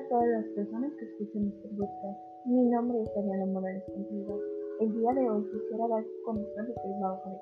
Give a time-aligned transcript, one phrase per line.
[0.00, 2.18] a todas las personas que escuchan este podcast.
[2.46, 4.40] Mi nombre es Daniela Morales Contreras.
[4.80, 7.36] El día de hoy quisiera dar a conocer lo que es la hoja de.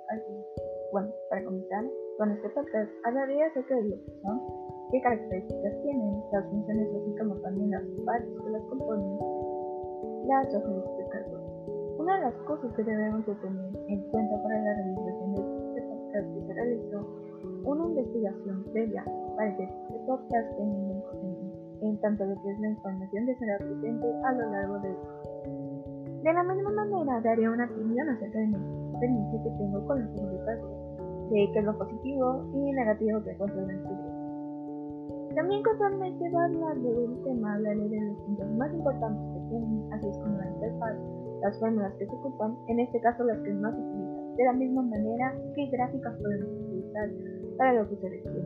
[0.90, 1.84] Bueno, para comenzar,
[2.18, 4.42] con este podcast hablaré acerca de lo que son,
[4.90, 9.18] qué características tienen, las funciones así como también las partes que las componen,
[10.26, 11.42] las hojas de cálculo.
[11.98, 15.42] Una de las cosas que debemos de tener en cuenta para la realización de
[15.78, 17.06] este podcast que se realizó
[17.64, 19.04] una investigación previa
[19.36, 21.37] para que este podcast tenga un contenido
[21.82, 24.96] en tanto lo que es la información de ser presente a lo largo del
[26.22, 28.56] De la misma manera, daré una opinión acerca de mi
[28.90, 33.62] experiencia que tengo con los publicados, de qué es lo positivo y negativo que encuentro
[33.62, 34.18] en el estudio.
[35.34, 39.92] También casualmente va a hablar del tema, hablaré de los puntos más importantes que tienen,
[39.92, 40.96] así es como la interfaz,
[41.42, 44.52] las fórmulas que se ocupan, en este caso las que más se utilizan, de la
[44.54, 47.10] misma manera qué gráficas podemos utilizar
[47.56, 48.42] para lo que se requiere,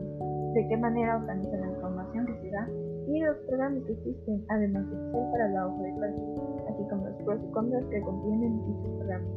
[0.53, 2.69] de qué manera organizan la información que se da
[3.13, 7.05] y los programas que existen, además de Excel para la hoja de cálculo, así como
[7.05, 9.31] los pros y contras que contienen dichos programas.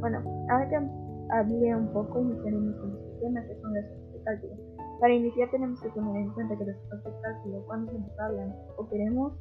[0.00, 0.18] Bueno,
[0.50, 0.76] ahora que
[1.30, 4.54] hablé un poco, iniciaremos con los sistemas que son las hojas de cálculo.
[5.00, 8.18] Para iniciar tenemos que tener en cuenta que las hojas de cálculo, cuando se nos
[8.20, 9.32] hablan o queremos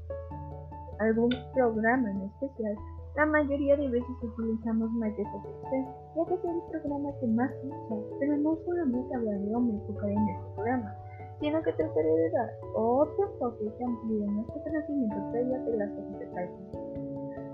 [1.00, 2.76] algún programa en especial,
[3.18, 7.98] la mayoría de veces utilizamos Microsoft Excel, ya que es el programa que más usa,
[8.20, 10.96] pero no solamente hablaré o me enfocaré en este programa,
[11.42, 16.20] sino que trataré de dar otro enfoque que amplíe nuestro conocimiento previo de las hojas
[16.20, 16.78] de.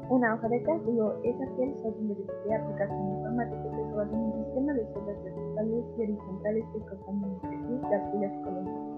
[0.10, 4.46] Una hoja de cálculo es aquel software de aplicación informática que se basa en un
[4.46, 8.98] sistema de celdas verticales y horizontales que contienen las y columnas.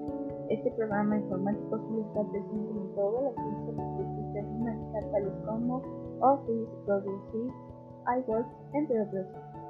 [0.50, 4.42] Este programa informático suele estar presente en todas las ciencias de
[4.90, 5.82] informática tales como
[6.22, 7.54] Office, Google Sheets,
[8.26, 9.26] iWorks, entre otros.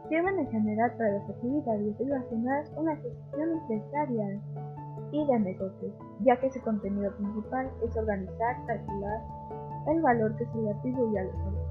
[0.08, 4.42] Sirven en general para las actividades relacionadas con la gestión empresarial
[5.12, 9.22] y de negocios, ya que su contenido principal es organizar, calcular
[9.88, 11.70] el valor que se le atribuye a los números.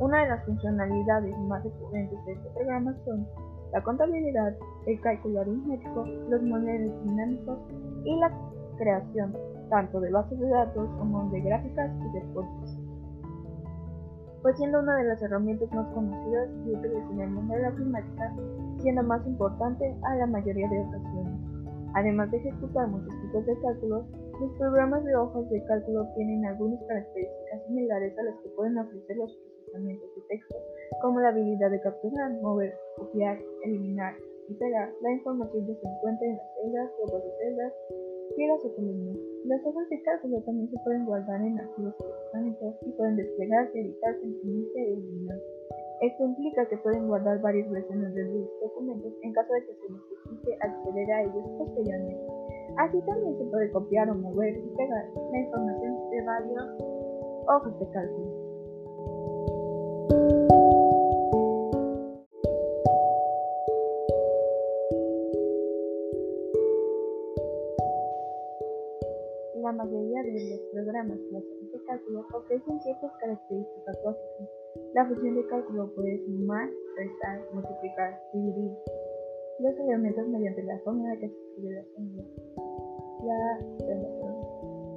[0.00, 3.26] Una de las funcionalidades más recurrentes de este programa son
[3.72, 4.56] la contabilidad,
[4.86, 7.58] el cálculo aritmético, los modelos dinámicos
[8.04, 8.32] y la
[8.78, 9.36] creación
[9.68, 12.76] tanto de bases de datos como de gráficas y de fotos.
[14.42, 17.68] Pues siendo una de las herramientas más conocidas y útiles en el mundo de la
[17.68, 18.34] informática,
[18.78, 21.09] siendo más importante a la mayoría de ocasiones.
[21.94, 24.06] Además de ejecutar muchos tipos de cálculos,
[24.40, 29.16] los programas de hojas de cálculo tienen algunas características similares a las que pueden ofrecer
[29.16, 30.56] los procesamientos de texto,
[31.02, 34.14] como la habilidad de capturar, mover, copiar, eliminar
[34.48, 34.90] y pegar.
[35.02, 37.72] La información que se encuentra en las celdas, grupos de celdas,
[38.40, 44.24] Las hojas de cálculo también se pueden guardar en archivos electrónicos y pueden desplegarse, editarse,
[44.24, 45.38] imprimirse y eliminar.
[46.00, 49.92] Esto implica que pueden guardar varias versiones de los documentos en caso de que se
[49.92, 52.26] necesite acceder a ellos posteriormente.
[52.78, 56.64] Así también se puede copiar o mover y pegar la información de varios
[57.46, 58.39] hojas de cálculo.
[69.84, 74.60] Mayoría de los programas hojas de cálculo ofrecen ciertas características básicas
[74.94, 78.72] la función de cálculo puede sumar, restar, multiplicar, dividir
[79.60, 82.24] los elementos mediante la fórmula que se escribe la fórmula.
[83.22, 83.58] La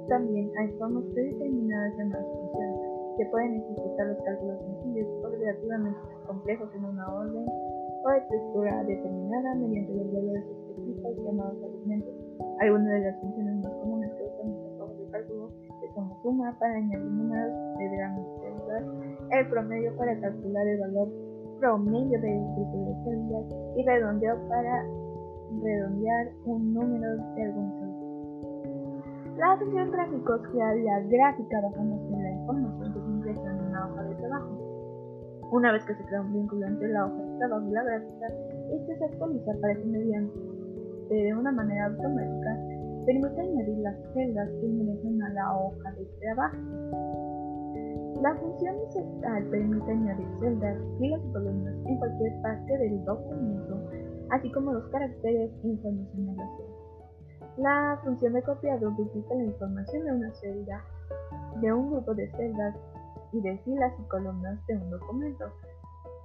[0.08, 2.80] También hay formas predeterminadas de más funciones
[3.18, 9.54] que pueden ejecutar los cálculos sencillos o relativamente complejos en una orden o estructura determinada
[9.56, 12.14] mediante los valores específicos llamados argumentos.
[12.60, 13.73] Algunas de las funciones más
[16.24, 18.16] suma para añadir números de gran
[19.30, 21.08] el promedio para calcular el valor
[21.60, 24.84] promedio del grupo de celdas y redondeo para
[25.62, 27.94] redondear un número de algún celda.
[29.36, 33.86] La función gráficos crea la gráfica basándose en la información que se ingresa en una
[33.86, 35.50] hoja de trabajo.
[35.52, 38.26] Una vez que se crea un vínculo entre la hoja de trabajo y la gráfica,
[38.72, 40.38] este se actualiza para que mediante
[41.10, 42.73] de una manera automática
[43.04, 46.56] permite añadir las celdas que ingresan a la hoja de trabajo.
[48.22, 53.78] La función insertar permite añadir celdas, filas y columnas en cualquier parte del documento,
[54.30, 56.84] así como los caracteres e información en la celda.
[57.56, 60.84] La función de copiado duplica la información de una celda,
[61.60, 62.74] de un grupo de celdas
[63.32, 65.52] y de filas y columnas de un documento.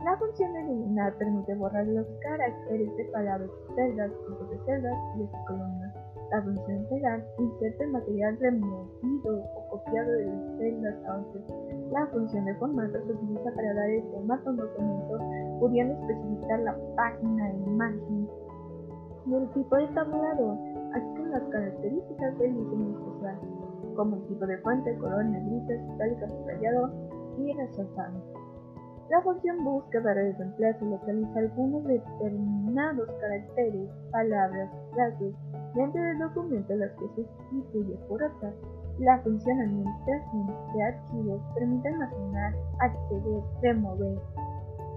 [0.04, 5.20] La función de eliminar permite borrar los caracteres de palabras, celdas, grupos de celdas y
[5.20, 5.89] de columnas.
[6.32, 11.44] La función pegar inserta el material removido o copiado de las celdas a otras.
[11.92, 15.20] La función de formato se utiliza para dar el formato a un documento,
[15.60, 18.30] pudiendo especificar la página, imagen
[19.26, 20.58] y el tipo de tabulador,
[20.94, 23.40] así como las características del diseño especial,
[23.96, 26.92] como el tipo de fuente, color, negrita, itálica, subrayado
[27.40, 28.20] y resaltado.
[29.10, 35.34] La función búsqueda de reemplazo localiza algunos determinados caracteres, palabras, frases
[35.76, 38.54] dentro del documento las que sustituye por otra.
[39.00, 44.20] La función administración de archivos permite almacenar, acceder, remover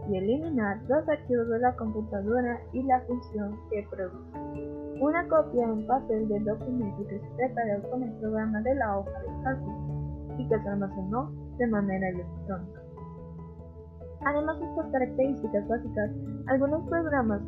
[0.09, 5.01] y eliminar los archivos de la computadora y la función que produce.
[5.01, 9.21] Una copia en papel del documento que se preparó con el programa de la hoja
[9.21, 9.77] de cálculo
[10.39, 12.81] y que se almacenó de manera electrónica.
[14.25, 16.11] Además de estas características básicas,
[16.47, 17.41] algunos programas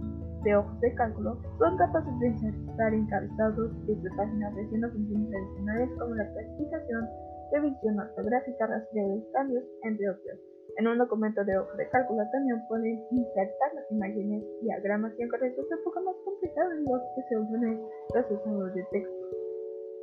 [0.45, 6.15] de hojas de cálculo son capaces de insertar encabezados desde páginas haciendo funciones adicionales como
[6.15, 7.09] la clasificación,
[7.53, 10.39] revisión ortográfica, rastreo de cambios, entre otros.
[10.77, 15.71] En un documento de hoja de cálculo también pueden insertar las imágenes, diagramas y encabezados
[15.71, 17.81] un poco más complicados de los que se usan en
[18.13, 19.25] procesador de texto.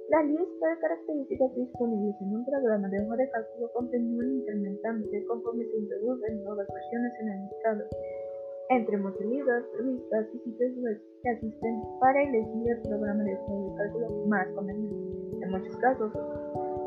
[0.10, 5.66] La lista de características disponibles en un programa de hoja de cálculo continúa incrementándose conforme
[5.66, 7.84] se introducen nuevas versiones en el mercado.
[8.72, 13.76] Entre libros, revistas y sitios web que asisten para elegir el programa de hoja de
[13.76, 14.96] cálculo más conveniente.
[15.44, 16.10] En muchos casos,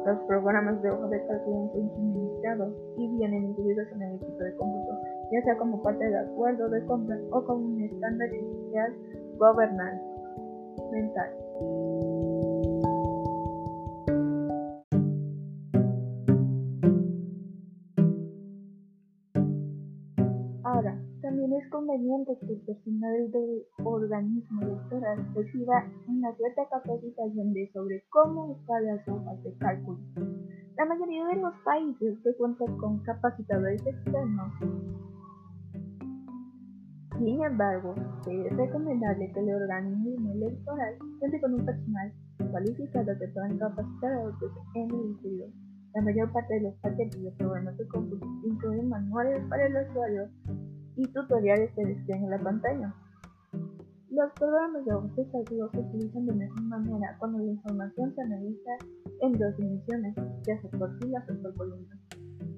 [0.06, 4.56] los programas de hoja de cálculo son suministrados y vienen incluidos en el equipo de
[4.56, 4.98] cómputo,
[5.30, 8.94] ya sea como parte del acuerdo de compra o como un estándar inicial
[9.36, 11.43] gubernamental.
[21.58, 28.52] Es conveniente que el personal del organismo electoral reciba una cierta capacitación de sobre cómo
[28.52, 29.98] usar las hojas de cálculo.
[30.76, 34.52] La mayoría de los países que cuentan con capacitadores externos
[37.18, 37.94] sin embargo,
[38.26, 42.12] es recomendable que el organismo electoral cuente con un personal
[42.50, 45.48] cualificado que puedan capacitar a otros en el interior.
[45.94, 50.28] La mayor parte de los paquetes de programas de cómputo incluyen manuales para el usuario
[50.96, 52.94] y tutoriales se despliegan la pantalla.
[54.10, 58.70] Los programas de de cálculo se utilizan de mejor manera cuando la información se analiza
[59.22, 60.14] en dos dimensiones,
[60.46, 61.98] ya sea por filas o por columnas.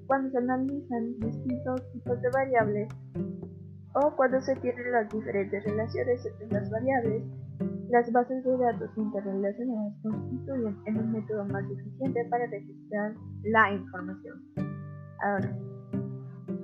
[0.05, 2.87] Cuando se analizan distintos tipos de variables
[3.93, 7.23] o cuando se tienen las diferentes relaciones entre las variables,
[7.89, 14.43] las bases de datos interrelacionadas constituyen en un método más eficiente para registrar la información.
[15.23, 15.57] Ahora,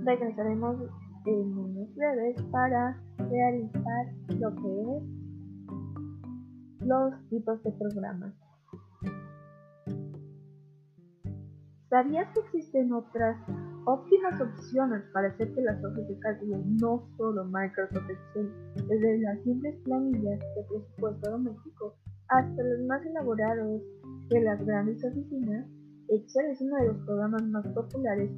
[0.05, 0.77] regresaremos
[1.25, 5.03] en unos breves para realizar lo que es
[6.85, 8.33] los tipos de programas.
[11.89, 13.37] ¿Sabías que existen otras
[13.85, 18.51] óptimas opciones para hacer que las hojas de cálculo no solo Microsoft Excel,
[18.87, 21.95] desde las simples planillas de presupuesto doméstico
[22.29, 23.81] hasta los más elaborados
[24.29, 25.67] de las grandes oficinas?
[26.09, 28.29] Excel es uno de los programas más populares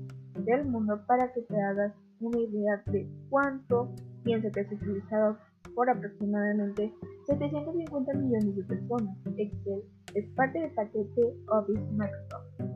[0.45, 5.37] del mundo para que te hagas una idea de cuánto piensa que es utilizado
[5.73, 6.93] por aproximadamente
[7.27, 9.15] 750 millones de personas.
[9.37, 9.81] Excel
[10.13, 12.75] es parte del paquete Office Microsoft.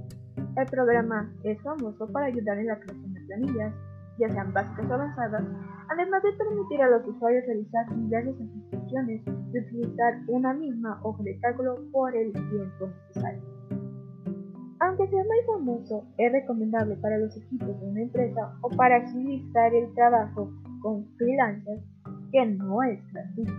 [0.58, 3.74] El programa es famoso para ayudar en la creación de planillas,
[4.20, 5.44] ya sean básicas o avanzadas,
[5.90, 11.40] además de permitir a los usuarios realizar diversas instrucciones y utilizar una misma hoja de
[11.40, 13.59] cálculo por el tiempo necesario.
[14.82, 19.74] Aunque sea muy famoso, es recomendable para los equipos de una empresa o para agilizar
[19.74, 20.50] el trabajo
[20.82, 21.84] con freelancers
[22.32, 23.54] que no es gratuito.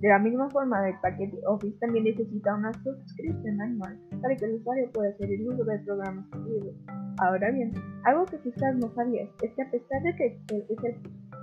[0.00, 4.54] De la misma forma, el paquete Office también necesita una suscripción anual para que el
[4.54, 6.72] usuario pueda hacer el uso del programa incluido.
[7.18, 7.72] Ahora bien,
[8.04, 10.96] algo que quizás no sabías es que a pesar de que Excel es el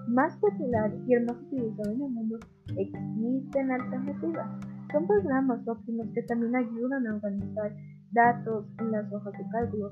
[0.08, 2.40] más popular y el más utilizado en el mundo,
[2.78, 4.48] existen alternativas.
[4.92, 7.76] Son programas óptimos que también ayudan a organizar
[8.16, 9.92] datos en las hojas de cálculo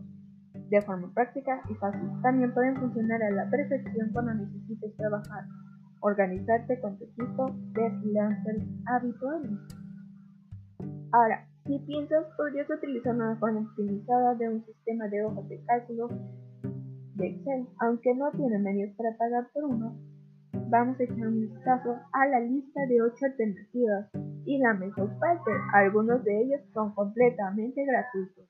[0.70, 2.10] de forma práctica y fácil.
[2.24, 5.46] También pueden funcionar a la perfección cuando necesites trabajar,
[6.00, 9.52] organizarte con tu equipo de freelancers habituales.
[11.12, 16.08] Ahora, si piensas, podrías utilizar una forma optimizada de un sistema de hojas de cálculo
[17.16, 19.96] de Excel, aunque no tiene medios para pagar por uno.
[20.70, 24.10] Vamos a echar un vistazo a la lista de 8 alternativas
[24.46, 28.46] y la mejor parte, algunos de ellos son completamente gratuitos.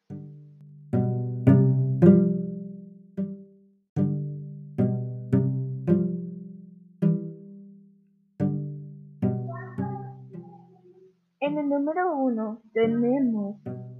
[11.39, 13.57] En el número 1 tenemos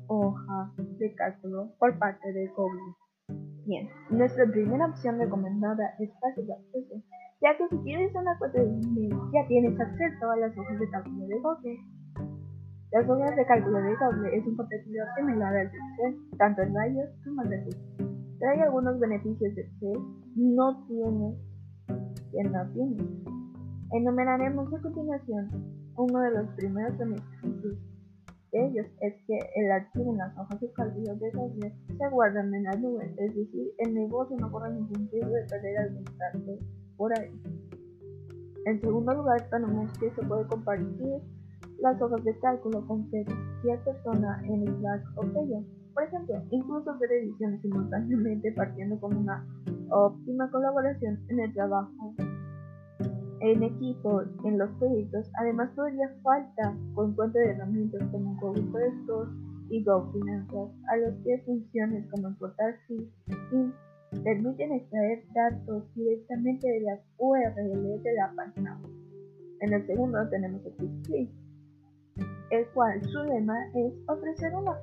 [0.07, 2.95] hoja de cálculo por parte de Google.
[3.65, 7.03] Bien, nuestra primera opción recomendada es fácil de acceso
[7.43, 10.89] ya que si tienes una cuenta de email ya tienes acceso a las hojas de
[10.89, 11.79] cálculo de Google.
[12.93, 16.73] Las hojas de cálculo de doble es un competidor similar al de Excel, tanto en
[16.73, 17.81] rayos como en recursos.
[18.39, 19.99] Trae algunos beneficios de Excel,
[20.35, 21.35] no tiene
[22.31, 22.97] que no tiene.
[23.91, 25.49] Enumeraremos a continuación
[25.97, 27.77] uno de los primeros beneficios
[28.51, 32.53] de ellos es que el archivo en las hojas de cálculo de doble se guardan
[32.53, 36.82] en la nube, es decir, el negocio no corre ningún riesgo de perder algún dato
[36.97, 37.31] por ahí.
[38.65, 41.21] En segundo lugar, tenemos que se puede compartir
[41.79, 45.65] las hojas de cálculo con cualquier persona en Slack o Telegram.
[45.93, 49.45] Por ejemplo, incluso hacer ediciones simultáneamente partiendo con una
[49.89, 52.15] óptima colaboración en el trabajo
[53.43, 55.29] en equipo en los proyectos.
[55.39, 59.29] Además, todavía falta con cuenta de herramientas como Google Store
[59.69, 63.11] y Go Finanzas, a los que funciones como importar feeds
[64.21, 68.79] permiten extraer datos directamente de las URLs de la página
[69.61, 71.29] En el segundo tenemos el
[72.51, 74.77] el cual su lema es ofrecer una,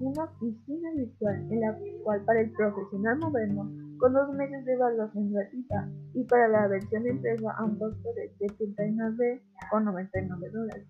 [0.00, 3.68] una oficina virtual en la cual para el profesional moderno
[3.98, 8.32] con dos meses de evaluación gratuita y para la versión empresa a un costo de
[8.38, 10.86] 79,99 dólares.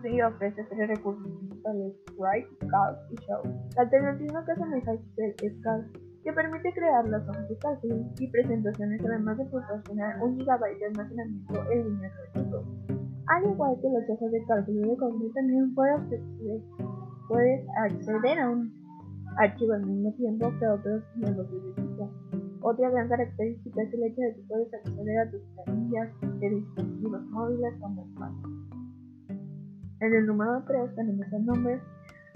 [0.00, 3.42] Free ofrece tres recursos principales, Write, Calc y Show.
[3.76, 5.86] La alternativa que asemeja Excel es Calc,
[6.22, 10.86] que permite crear las hojas de cálculo y presentaciones además de proporcionar un gigabyte de
[10.86, 12.64] almacenamiento en línea gratuito.
[13.26, 18.72] Al igual que las hojas de cálculo de Google, también puedes acceder a un
[19.36, 22.10] archivo al mismo tiempo que otros miembros del equipo.
[22.62, 26.10] Otra gran característica es el hecho de que puedes acceder a tus planillas
[26.40, 28.60] de dispositivos móviles o smartphones.
[30.00, 31.80] En el número 3 tenemos el nombre,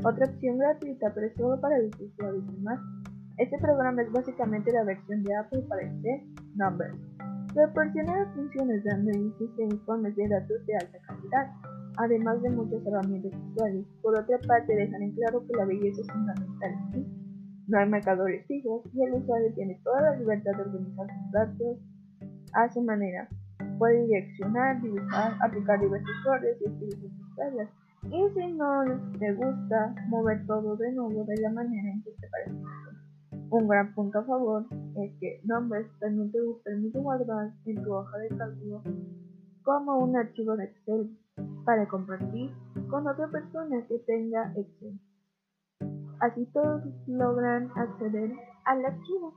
[0.03, 3.04] otra opción gratuita pero solo para los usuarios de.
[3.39, 6.25] Este programa es básicamente la versión de Apple para este
[6.55, 6.97] Numbers.
[7.53, 11.47] Proporciona funciones de análisis de informes de datos de alta calidad
[11.97, 13.87] además de muchas herramientas visuales.
[14.03, 17.07] Por otra parte, dejan en claro que la belleza es fundamental.
[17.67, 21.79] No hay marcadores fijos y el usuario tiene toda la libertad de organizar sus datos
[22.53, 23.29] a su manera.
[23.79, 28.85] Puede direccionar, dibujar, aplicar diversos colores y estilos sus Y si no
[29.19, 32.94] te gusta, mover todo de nuevo de la manera en que te parece
[33.55, 38.19] Un gran punto a favor es que Numbers también te permite guardar en tu hoja
[38.19, 38.83] de cálculo
[39.63, 41.17] como un archivo de Excel
[41.65, 42.51] para compartir
[42.91, 44.99] con otra persona que tenga Excel.
[46.19, 48.33] Así todos logran acceder
[48.65, 49.35] al archivo.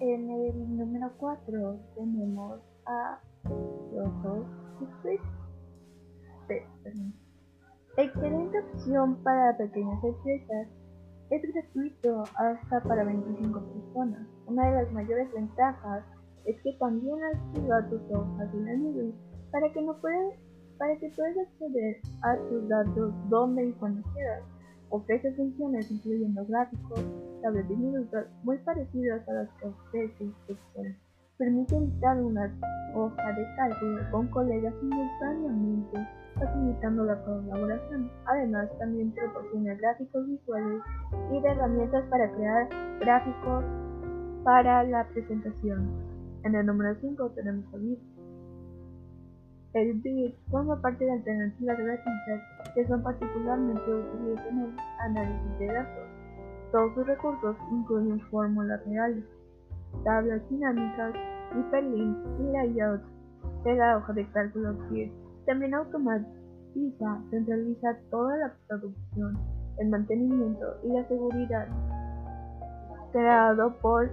[0.00, 3.20] En el número 4 tenemos a
[4.00, 4.46] Logo
[7.96, 10.68] Excelente opción para pequeñas empresas
[11.28, 14.26] es gratuito hasta para 25 personas.
[14.46, 16.04] Una de las mayores ventajas
[16.46, 19.12] es que también activa tus hojas en la nube
[19.52, 20.34] para que no puedas,
[20.78, 24.44] para que puedas acceder a tus datos donde y cuando quieras.
[24.88, 27.04] Ofrece funciones incluyendo gráficos,
[27.42, 30.96] tablas de minutos muy parecidas a las que ofrece Excel.
[31.40, 32.52] Permite editar una
[32.94, 38.10] hoja de cálculo con colegas simultáneamente facilitando la colaboración.
[38.26, 40.82] Además, también proporciona gráficos visuales
[41.32, 42.68] y de herramientas para crear
[43.00, 43.64] gráficos
[44.44, 45.88] para la presentación.
[46.44, 48.00] En el número 5 tenemos el BIT.
[49.72, 55.66] El BIT forma parte de alternativas gratuitas que son particularmente útiles en el análisis de
[55.68, 56.04] datos.
[56.70, 59.24] Todos sus recursos incluyen fórmulas reales,
[60.04, 61.14] tablas dinámicas,
[61.56, 63.04] hiperlinks y layouts
[63.64, 65.12] de la hoja de cálculo BIT
[65.46, 69.38] también automatiza, centraliza toda la producción,
[69.78, 71.66] el mantenimiento y la seguridad.
[73.12, 74.10] Creado por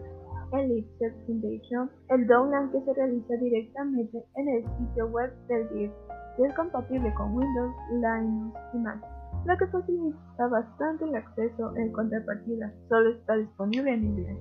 [0.53, 5.91] Elixir Foundation, el download que se realiza directamente en el sitio web del DIR
[6.39, 9.05] y es compatible con Windows, Linux y Mac,
[9.45, 12.73] lo que facilita bastante el acceso en contrapartida.
[12.89, 14.37] Solo está disponible en inglés.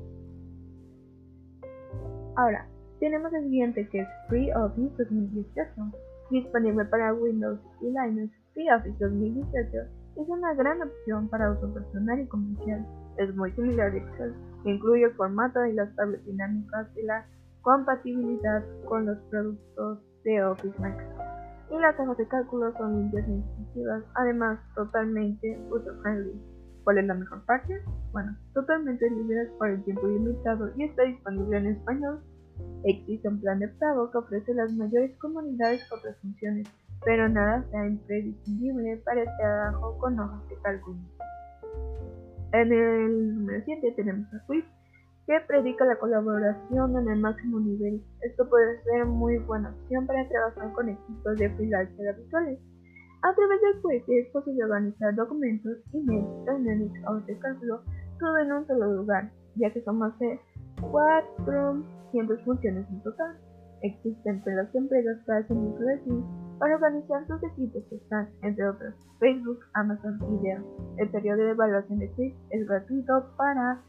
[2.37, 2.67] Ahora,
[2.99, 5.71] tenemos el siguiente que es Free Office 2018
[6.31, 9.79] disponible para Windows y Linux, FreeOffice 2018
[10.17, 12.87] es una gran opción para uso personal y comercial.
[13.19, 14.35] Es muy similar a Excel,
[14.65, 17.27] incluye el formato y las tablas dinámicas y la
[17.63, 20.97] compatibilidad con los productos de Office Mac.
[21.71, 26.41] Y las hojas de cálculo son limpias e intuitivas, además totalmente user-friendly.
[26.85, 27.83] ¿Cuál es la mejor parte?
[28.13, 32.21] Bueno, totalmente libre por el tiempo ilimitado y está disponible en español
[32.87, 36.69] Existe un plan de pago que ofrece las mayores comunidades con otras funciones,
[37.05, 40.99] pero nada sea imprescindible para este trabajo con hojas de cálculo.
[42.53, 44.69] En el número 7 tenemos a Swift,
[45.27, 48.01] que predica la colaboración en el máximo nivel.
[48.21, 52.61] Esto puede ser muy buena opción para trabajar con equipos de freelancers habituales.
[53.23, 57.83] A través del puente es posible organizar documentos, emails, reuniones o de cálculo
[58.21, 60.39] todo en un solo lugar, ya que son más de
[60.81, 63.37] 400 funciones en total.
[63.83, 66.25] Existen las empresas que hacen uso de ti
[66.59, 70.65] para organizar sus equipos que están, entre otros, Facebook, Amazon y Dell.
[70.97, 73.81] El periodo de evaluación de Quick es gratuito para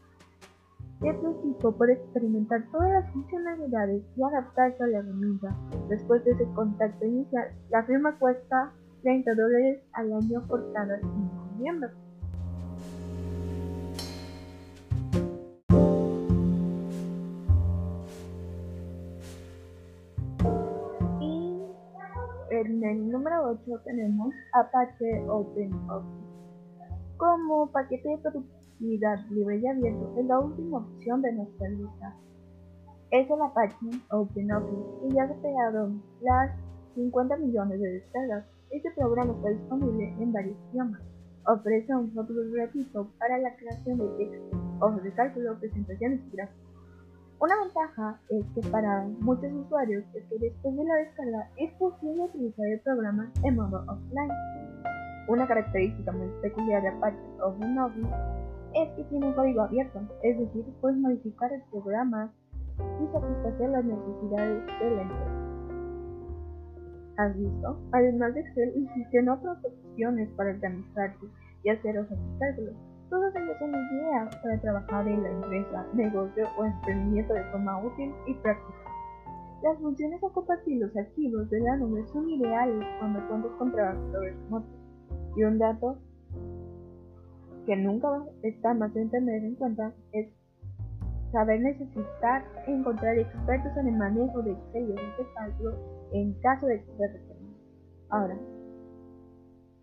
[1.00, 5.56] que tu equipo pueda experimentar todas las funcionalidades y adaptarse a la herramienta.
[5.88, 11.10] Después de ese contacto inicial, la firma cuesta 30 dólares al año por cada 5
[11.58, 12.07] miembros.
[22.58, 26.26] En el número 8 tenemos Apache OpenOffice.
[27.16, 32.16] Como paquete de productividad libre y abierto, es la última opción de nuestra lista.
[33.12, 33.76] Es el Apache
[34.10, 36.50] OpenOffice y ya ha superado las
[36.96, 38.44] 50 millones de descargas.
[38.70, 41.00] Este programa está disponible en varios idiomas.
[41.46, 46.67] Ofrece un software gratuito para la creación de textos, hojas de cálculo, presentaciones y gráficos.
[47.40, 52.24] Una ventaja es que para muchos usuarios es que después de la descarga es posible
[52.24, 54.32] utilizar el programa en modo offline.
[55.28, 58.08] Una característica muy peculiar de Apache OpenOffice
[58.74, 62.32] es que tiene un código abierto, es decir, puedes modificar el programa
[62.76, 65.48] y satisfacer las necesidades de la empresa.
[67.18, 67.78] ¿Has visto?
[67.92, 71.26] Además de Excel, existen otras opciones para organizarte
[71.62, 76.46] y hacer hojas de cálculo todas ellas son ideas para trabajar en la empresa, negocio
[76.58, 78.78] o emprendimiento de forma útil y práctica.
[79.62, 84.36] Las funciones o compartir los archivos de la nube son ideales cuando cuentas con trabajadores
[84.44, 84.70] remotos.
[85.36, 85.98] Y un dato
[87.66, 88.08] que nunca
[88.42, 90.28] está más de tener en cuenta es
[91.32, 95.74] saber necesitar encontrar expertos en el manejo de Excel de cálculo
[96.12, 97.38] en caso de que se
[98.10, 98.38] Ahora,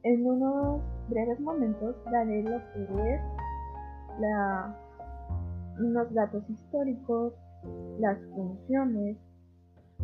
[0.05, 3.21] en unos breves momentos daré lo que es
[5.79, 7.33] unos datos históricos,
[7.99, 9.17] las funciones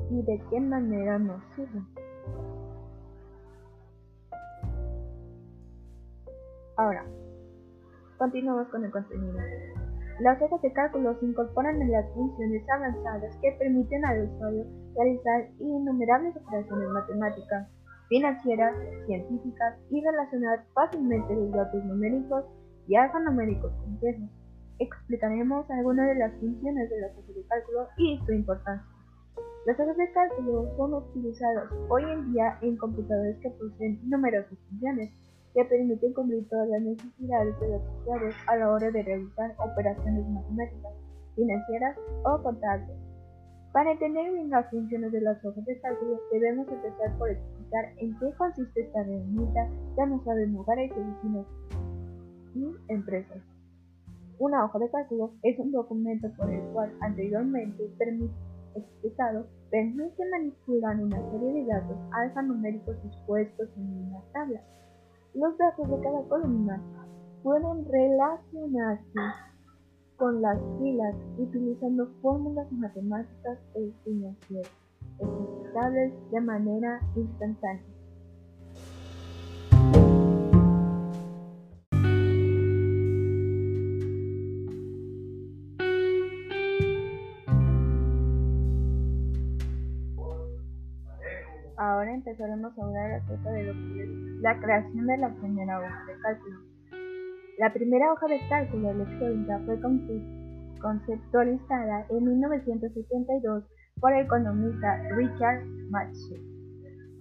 [0.09, 1.85] y de qué manera nos sirven.
[6.77, 7.05] Ahora,
[8.17, 9.37] continuamos con el contenido.
[10.19, 15.47] Las hojas de cálculo se incorporan en las funciones avanzadas que permiten al usuario realizar
[15.59, 17.67] innumerables operaciones matemáticas
[18.11, 22.43] financieras, científicas y relacionar fácilmente los datos numéricos
[22.89, 24.29] y alfanuméricos complejos.
[24.79, 28.85] Explicaremos algunas de las funciones de las hojas de cálculo y su importancia.
[29.65, 35.09] Las hojas de cálculo son utilizadas hoy en día en computadores que poseen numerosas funciones
[35.53, 40.27] que permiten cumplir todas las necesidades de los usuarios a la hora de realizar operaciones
[40.27, 40.91] matemáticas,
[41.35, 42.97] financieras o contables.
[43.71, 47.60] Para entender bien las funciones de las hojas de cálculo, debemos empezar por explicar
[47.97, 51.45] en qué consiste esta herramienta ya no saben hogares, vecinos
[52.53, 53.41] y empresas.
[54.39, 57.83] Una hoja de cálculo es un documento por el cual anteriormente
[58.75, 64.61] explicado permite manipular una serie de datos alfanuméricos dispuestos en una tabla.
[65.33, 66.81] Los datos de cada columna
[67.43, 69.19] pueden relacionarse
[70.17, 74.71] con las filas utilizando fórmulas matemáticas e financieras
[75.73, 77.81] de manera instantánea.
[91.77, 94.05] Ahora empezaremos a hablar acerca de lo que
[94.41, 96.59] la creación de la primera hoja de cálculo.
[97.59, 99.79] La primera hoja de cálculo electrónica fue
[100.81, 103.63] conceptualizada en 1972
[104.01, 106.41] por el economista Richard Matchett.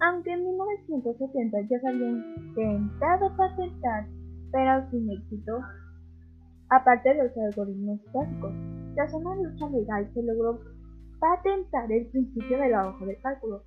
[0.01, 4.07] Aunque en 1970 ya se había intentado patentar,
[4.51, 5.61] pero sin éxito,
[6.69, 8.51] aparte de los algoritmos básicos,
[8.95, 10.59] tras una lucha legal se logró
[11.19, 13.63] patentar el principio de la hoja de cálculo,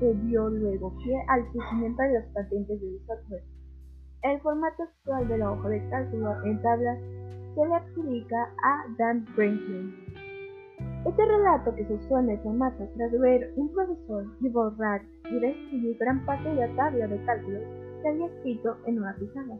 [0.00, 3.44] que dio luego pie al surgimiento de las patentes del software.
[4.22, 6.98] El formato actual de la hoja de cálculo en tablas
[7.54, 9.92] se le aplica a Dan Franklin.
[11.06, 15.98] Este relato que se usó en formato tras ver un profesor y borrar y reescribir
[15.98, 17.62] gran parte de la tabla de cálculos
[18.00, 19.58] se había escrito en una pizarra.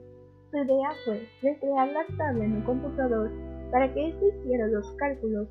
[0.51, 3.31] Su idea fue recrear la tabla en un computador
[3.71, 5.49] para que éste hiciera los cálculos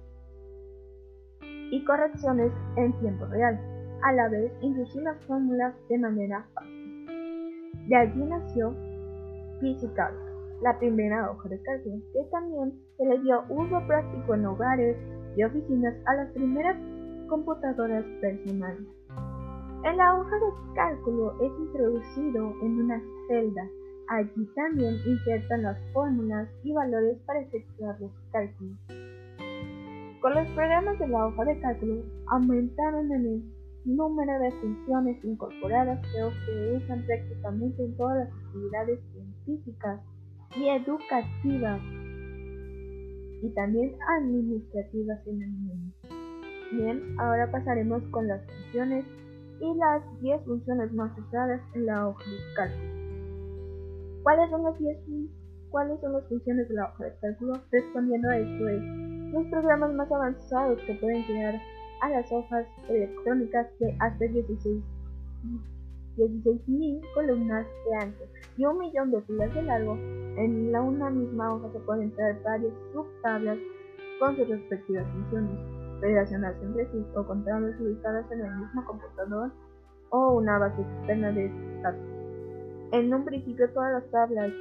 [1.70, 3.60] y correcciones en tiempo real,
[4.02, 7.06] a la vez introducir las fórmulas de manera fácil.
[7.88, 8.74] De allí nació
[9.60, 10.14] Physical,
[10.64, 14.98] la primera hoja de cálculo, que también se le dio uso práctico en hogares
[15.36, 16.78] y oficinas a las primeras
[17.28, 18.88] computadoras personales.
[19.84, 23.68] En la hoja de cálculo es introducido en una celda.
[24.10, 28.78] Allí también insertan las fórmulas y valores para efectuar los cálculos.
[30.22, 33.44] Con los programas de la hoja de cálculo aumentaron el
[33.86, 40.00] número de funciones incorporadas que se usan prácticamente en todas las actividades científicas
[40.56, 41.82] y educativas
[43.44, 45.94] y también administrativas en el mundo.
[46.72, 49.06] Bien, ahora pasaremos con las funciones
[49.60, 54.24] y las 10 funciones más usadas en la hoja de cálculo.
[54.24, 54.98] ¿Cuáles son las 10
[55.70, 57.54] ¿Cuáles son las funciones de la hoja de cálculo?
[57.72, 58.82] Respondiendo a esto es
[59.34, 61.60] los programas más avanzados que pueden crear
[62.02, 64.84] a las hojas electrónicas de hasta 16
[66.18, 68.24] 16.000 columnas de ancho
[68.58, 69.94] y un millón de filas de largo.
[70.38, 73.58] En la una misma hoja se pueden crear varias subtablas
[74.20, 75.60] con sus respectivas funciones,
[76.02, 79.52] relacionarse entre sí o contarlas ubicadas en el mismo computador
[80.10, 82.02] o una base externa de datos.
[82.92, 84.52] En un principio todas las tablas,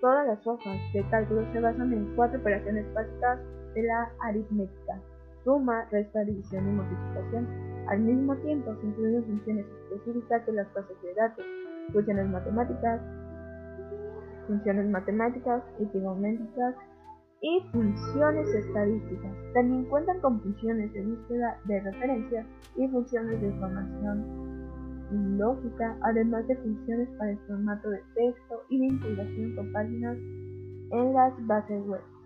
[0.00, 3.38] todas las hojas de cálculo se basan en cuatro operaciones básicas
[3.74, 5.00] de la aritmética,
[5.48, 7.48] suma, resta, división y multiplicación
[7.88, 11.44] al mismo tiempo, se incluyen funciones específicas de las bases de datos,
[11.90, 13.00] funciones matemáticas,
[14.46, 16.74] funciones matemáticas y trigonométricas
[17.40, 19.32] y funciones estadísticas.
[19.54, 26.56] También cuentan con funciones de búsqueda de referencia y funciones de información lógica, además de
[26.56, 30.18] funciones para el formato de texto y vinculación con páginas
[30.90, 32.17] en las bases web.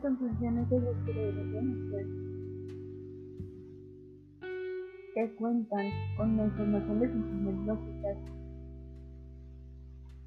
[0.00, 2.06] Cuenta con funciones de búsqueda de
[5.14, 8.18] que cuentan con la información de funciones lógicas,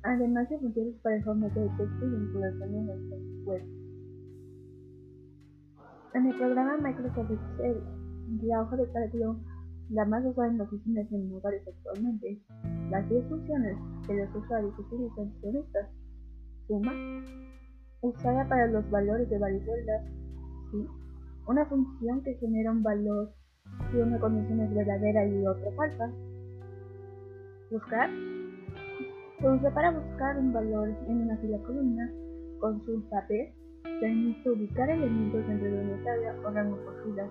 [0.04, 2.98] además de funciones para el formato de texto y vinculación en las
[3.46, 3.64] web.
[6.16, 7.84] En el programa Microsoft Excel,
[8.42, 9.40] la hoja de cálculo,
[9.90, 12.42] la más usada en oficinas y en hogares actualmente,
[12.90, 13.78] las 10 funciones
[14.08, 15.90] que los usuarios utilizan son estas:
[16.68, 16.92] suma,
[18.02, 20.06] usada para los valores de varias celdas,
[20.72, 20.88] ¿sí?
[21.48, 23.32] una función que genera un valor
[23.92, 26.12] si una condición es verdadera y otra falsa.
[27.72, 28.10] Buscar
[29.40, 32.12] se usa para buscar un valor en una fila columna.
[32.60, 33.54] Consulta P
[34.02, 37.30] permite ubicar elementos dentro de una tabla o rango por filas,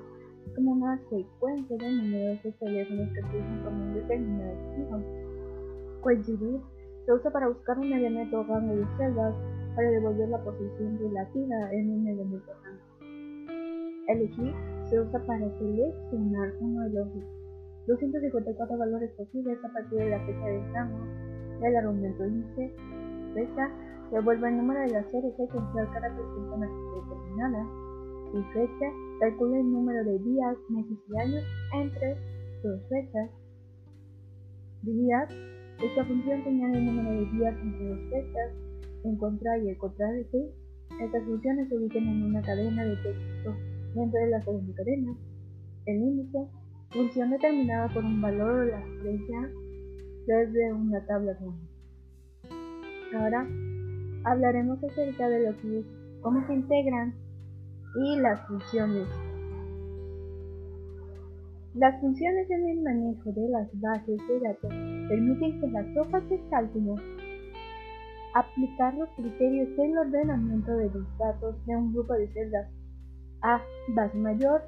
[0.55, 5.01] como una secuencia de números de teléfonos que usan con un determinado fijo.
[6.01, 6.61] Coincidir
[7.05, 9.35] se usa para buscar un elemento o rango de celdas
[9.75, 12.53] para devolver la posición relativa en un elemento
[14.09, 14.55] Elegir
[14.89, 17.09] se usa para seleccionar uno de los
[17.87, 20.99] 254 valores posibles a partir de la fecha de rango
[21.61, 22.75] del argumento índice.
[23.35, 23.71] Fecha
[24.11, 27.67] devuelve el número de la serie secuencial que representa una serie determinada.
[28.33, 28.87] Y fecha
[29.21, 32.17] calcula el número de días, meses y años entre
[32.63, 33.31] dos fechas.
[34.83, 35.29] Días.
[35.83, 38.53] Esta función señala el número de días entre dos fechas
[39.05, 40.27] encontrar y encontrar de
[41.01, 43.55] estas funciones se ubican en una cadena de texto
[43.95, 45.17] dentro de la segunda cadena.
[45.87, 46.39] El índice,
[46.91, 49.51] función determinada por un valor o la estrella
[50.27, 51.37] desde una tabla
[53.15, 53.47] Ahora
[54.25, 55.87] hablaremos acerca de lo que es
[56.21, 57.15] cómo se integran
[57.95, 59.09] y las funciones.
[61.75, 64.73] Las funciones en el manejo de las bases de datos
[65.09, 66.97] permiten que las hojas de cálculo
[68.35, 72.69] aplicar los criterios del ordenamiento de los datos de un grupo de celdas
[73.43, 73.61] a
[73.95, 74.63] base mayor,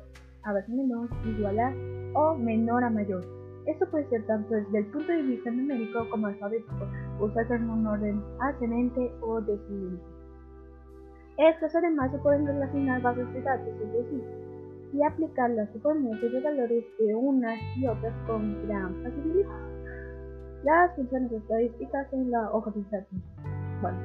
[0.44, 1.74] a base menor, igual a
[2.14, 3.24] o menor a mayor.
[3.66, 6.88] Esto puede ser tanto desde el punto de vista numérico como alfabético,
[7.20, 10.02] usarse en un orden ascendente o descendente.
[11.36, 13.74] Estos además se pueden relacionar bases de datos
[14.10, 14.22] sí
[14.92, 19.69] y aplicar las informaciones de valores de unas y otras con gran facilidad.
[20.62, 23.18] Las funciones estadísticas en la hoja de datos.
[23.80, 23.98] Bueno,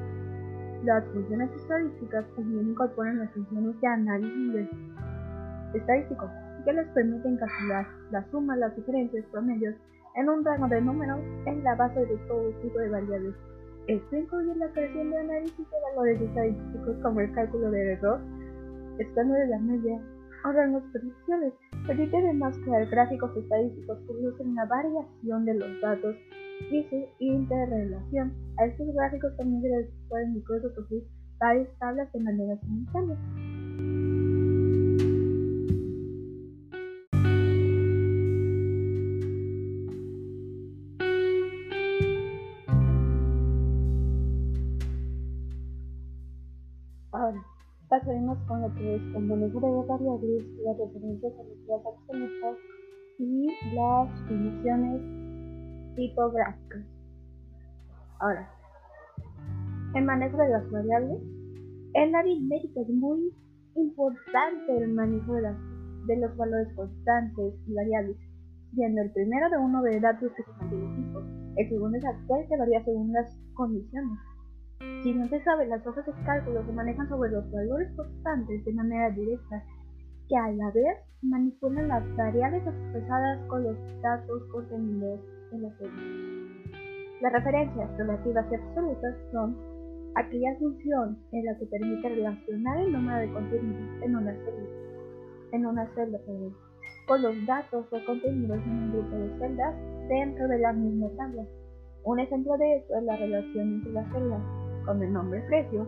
[0.84, 4.70] las funciones estadísticas también incorporan las funciones de análisis
[5.74, 6.30] estadístico
[6.64, 9.74] que les permiten calcular la suma, las diferencias, promedios
[10.14, 13.34] en un rango de números en la base de todo tipo de variables.
[13.86, 18.20] Esto incluye la creación de análisis de valores estadísticos como el cálculo de error,
[18.98, 20.00] estándar de la media
[20.42, 21.52] o rangos predicciones.
[21.86, 26.16] Permite además crear gráficos estadísticos que usan la variación de los datos
[26.70, 28.32] y su interrelación.
[28.58, 30.72] A estos gráficos también se les pueden incluso
[31.38, 33.16] varias tablas de manera simultánea.
[47.12, 47.42] Ahora,
[47.88, 52.56] pasaremos con lo que es manejo de variables, las referencias a las absolutas
[53.18, 55.25] y las funciones
[55.96, 56.82] tipográficas.
[58.20, 58.48] Ahora,
[59.94, 61.20] el manejo de las variables.
[61.94, 63.32] En la aritmética es muy
[63.74, 65.56] importante el manejo de, las,
[66.06, 68.16] de los valores constantes y variables,
[68.74, 71.06] siendo el primero de uno de datos que se mantiene
[71.56, 74.18] el segundo es aquel que varía según las condiciones.
[75.02, 78.72] Si no se sabe, las hojas de cálculo se manejan sobre los valores constantes de
[78.74, 79.64] manera directa,
[80.28, 85.20] que a la vez manipulan las variables expresadas con los datos contenidos
[85.52, 85.92] en la serie.
[87.20, 89.56] Las referencias relativas y absolutas son
[90.14, 94.68] aquella función en la que permite relacionar el número de contenidos en una celda,
[95.52, 96.18] en una celda
[97.06, 99.74] con los datos o contenidos en un grupo de celdas
[100.08, 101.44] dentro de la misma tabla.
[102.04, 104.42] Un ejemplo de esto es la relación entre las celdas
[104.84, 105.86] con el nombre precio,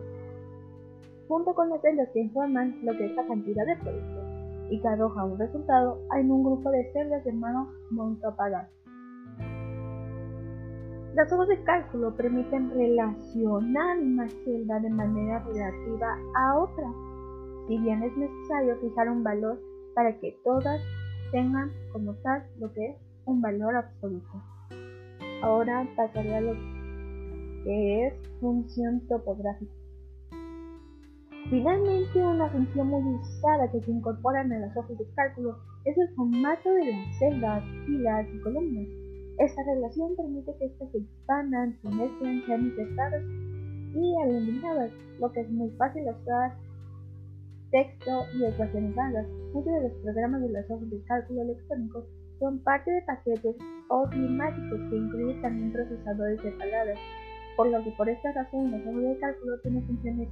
[1.27, 4.23] junto con las celdas que informan lo que es la cantidad de productos
[4.69, 8.67] y que arroja un resultado en un grupo de celdas llamados monto a pagar.
[11.15, 16.87] Las hojas de cálculo permiten relacionar una celda de manera relativa a otra,
[17.67, 19.59] si bien es necesario fijar un valor
[19.95, 20.79] para que todas
[21.31, 24.41] tengan como tal lo que es un valor absoluto.
[25.41, 26.53] Ahora pasaré a lo
[27.63, 29.71] que es función topográfica.
[31.49, 36.07] Finalmente, una función muy usada que se incorpora en las hojas de cálculo es el
[36.15, 39.08] formato de las celdas, filas y columnas.
[39.39, 43.23] Esta relación permite que éstas se expandan, se mezclen, sean infestadas
[43.95, 46.57] y eliminadas, lo que es muy fácil usar
[47.71, 49.25] texto y ecuaciones largas.
[49.53, 52.03] Muchos de los programas de las hojas de cálculo electrónicos
[52.39, 53.55] son parte de paquetes
[54.11, 56.99] climáticos que incluyen también procesadores de palabras,
[57.55, 60.29] por lo que por esta razón las hojas de cálculo tienen funciones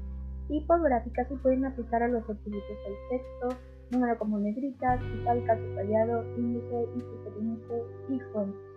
[0.50, 6.88] tipográficas y pueden aplicar a los atributos del texto, número como negritas, itálicas, subrayado, índice
[6.96, 8.77] y y fuente.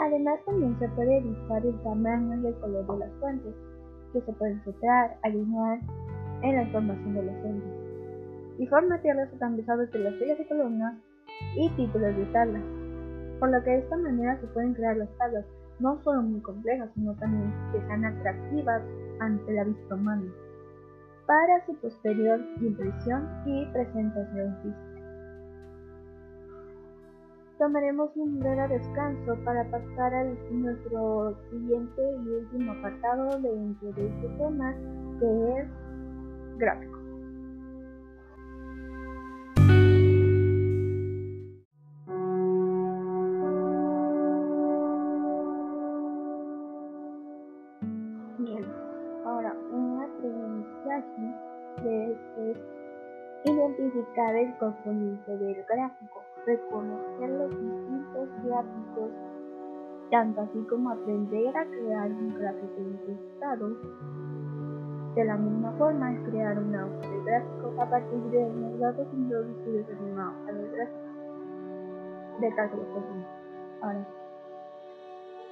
[0.00, 3.54] Además también se puede editar el tamaño y el color de las fuentes,
[4.12, 5.78] que se pueden centrar, alinear
[6.42, 10.94] en la información de los celdas, y formatear los estandarizados de las filas y columnas
[11.56, 12.62] y títulos de tablas,
[13.38, 15.44] por lo que de esta manera se pueden crear las tablas
[15.78, 18.82] no solo muy complejas, sino también que sean atractivas
[19.20, 20.30] ante la vista humana,
[21.26, 24.89] para su posterior impresión y presentación física.
[27.60, 34.28] Tomaremos un breve descanso para pasar a nuestro siguiente y último apartado dentro de este
[34.38, 34.74] tema,
[35.20, 35.68] que es
[36.56, 36.99] gráfico.
[53.80, 59.10] Identificar el componente del gráfico reconocer los distintos gráficos,
[60.10, 63.70] tanto así como aprender a crear un gráfico incrustado.
[65.14, 69.06] De la misma forma es crear una hoja de gráficos a partir de los datos
[69.12, 71.10] introducidos en una hoja de gráficos
[72.40, 72.84] de cálculo.
[73.82, 74.06] Ahora,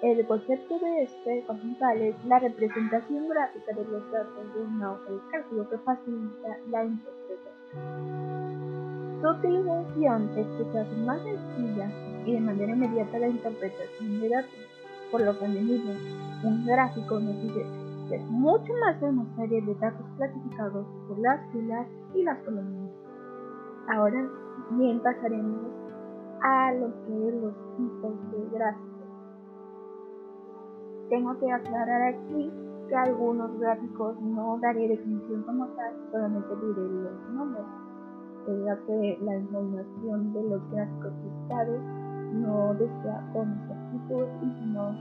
[0.01, 5.11] el concepto de este conjuntal es la representación gráfica de los datos de una hoja
[5.11, 7.28] de cálculo que facilita la interpretación.
[7.73, 11.91] Su utilización es hace más sencilla
[12.25, 14.51] y de manera inmediata la interpretación de datos,
[15.11, 15.93] por lo que a menudo
[16.45, 17.67] un gráfico nos dice
[18.09, 22.39] que es mucho más de una serie de datos clasificados por las filas y las
[22.39, 22.91] columnas.
[23.89, 24.29] Ahora
[24.71, 25.61] bien pasaremos
[26.43, 28.89] a lo que es los tipos de gráficos.
[31.09, 32.51] Tengo que aclarar aquí
[32.89, 37.65] que algunos gráficos no daré definición como tal, solamente diré los nombres
[38.57, 41.81] ya que la información de los gráficos listados
[42.33, 44.93] no desea con exactitud y no,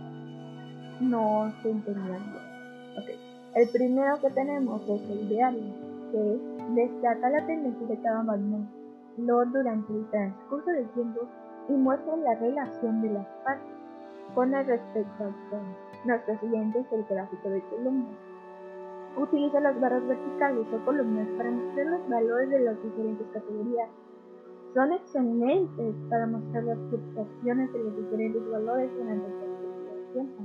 [1.01, 3.17] no se entendían bien.
[3.55, 5.73] El primero que tenemos es el diario,
[6.11, 6.39] que
[6.75, 11.21] destaca la tendencia de cada valor durante el transcurso del tiempo
[11.69, 13.73] y muestra la relación de las partes
[14.35, 15.86] con el respecto al tono.
[16.05, 18.15] Nuestro siguiente es el gráfico de columnas
[19.17, 23.89] Utiliza las barras verticales o columnas para mostrar los valores de las diferentes categorías.
[24.75, 30.43] Son excelentes para mostrar las fluctuaciones de los diferentes valores durante el tiempo.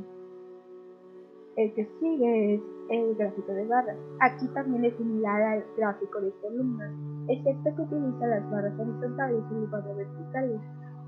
[1.56, 3.98] El que sigue es el gráfico de barras.
[4.20, 6.90] Aquí también es similar al gráfico de columnas,
[7.28, 10.60] excepto que utiliza las barras horizontales en lugar de verticales.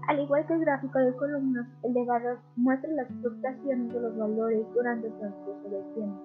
[0.06, 4.16] Al igual que el gráfico de columnas, el de barras muestra las fluctuaciones de los
[4.16, 6.22] valores durante el transcurso del tiempo.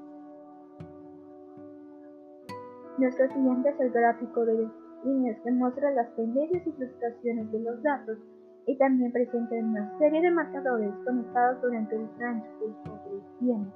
[2.97, 4.69] Nuestro siguiente es el gráfico de
[5.05, 8.17] líneas que muestra las tendencias y fluctuaciones de los datos
[8.65, 13.71] y también presenta una serie de marcadores conectados durante el transcurso del tiempo.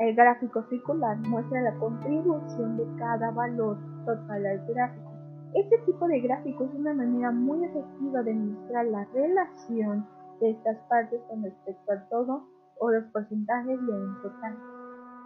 [0.00, 5.07] El gráfico circular muestra la contribución de cada valor total al gráfico.
[5.54, 10.06] Este tipo de gráfico es una manera muy efectiva de mostrar la relación
[10.40, 12.44] de estas partes con respecto a todo
[12.80, 14.56] o los porcentajes de total.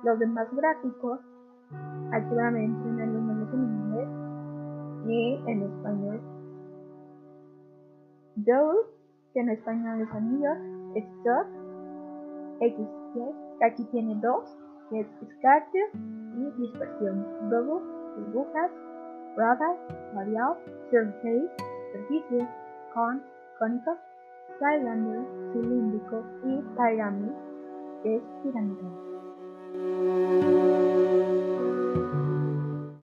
[0.05, 1.21] Los demás gráficos,
[2.13, 4.09] aquí van a mencionar los nombres en inglés
[5.07, 6.21] y en español
[8.37, 8.89] Dose,
[9.35, 10.59] que en español es anillos,
[10.95, 11.47] Stop,
[12.61, 12.87] X,
[13.59, 14.57] que aquí tiene dos,
[14.89, 15.07] que es
[15.37, 17.27] Scatter y dispersión.
[17.51, 17.83] Bubble,
[18.17, 18.71] burbujas,
[19.37, 19.77] bragas,
[20.15, 20.57] radial,
[20.91, 21.51] surface,
[21.93, 22.49] servicios,
[22.95, 23.23] con,
[23.59, 23.97] cónico,
[24.59, 27.33] cylinder, cilíndrico y pyramid,
[28.03, 28.23] que es.